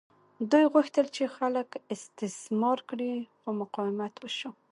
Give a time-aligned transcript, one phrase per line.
[0.51, 4.51] دوی غوښتل چې خلک استثمار کړي خو مقاومت وشو.